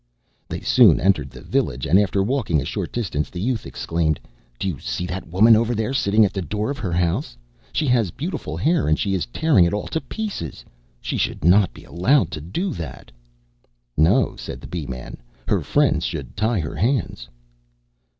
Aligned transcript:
They 0.49 0.61
soon 0.61 0.99
entered 0.99 1.29
the 1.29 1.43
village, 1.43 1.85
and 1.85 1.99
after 1.99 2.23
walking 2.23 2.59
a 2.59 2.65
short 2.65 2.91
distance 2.91 3.29
the 3.29 3.39
youth 3.39 3.67
exclaimed: 3.67 4.19
"Do 4.57 4.67
you 4.67 4.79
see 4.79 5.05
that 5.05 5.27
woman 5.27 5.55
over 5.55 5.75
there 5.75 5.93
sitting 5.93 6.25
at 6.25 6.33
the 6.33 6.41
door 6.41 6.71
of 6.71 6.79
her 6.79 6.91
house? 6.93 7.37
She 7.71 7.85
has 7.85 8.09
beautiful 8.09 8.57
hair 8.57 8.87
and 8.87 8.97
she 8.97 9.13
is 9.13 9.27
tearing 9.27 9.63
it 9.63 9.75
all 9.75 9.85
to 9.89 10.01
pieces. 10.01 10.65
She 11.01 11.17
should 11.17 11.45
not 11.45 11.71
be 11.71 11.83
allowed 11.83 12.31
to 12.31 12.41
do 12.41 12.73
that." 12.73 13.11
"No," 13.95 14.35
said 14.35 14.59
the 14.59 14.65
Bee 14.67 14.87
man. 14.87 15.17
"Her 15.47 15.61
friends 15.61 16.03
should 16.03 16.35
tie 16.35 16.61
her 16.61 16.73
hands." 16.77 17.29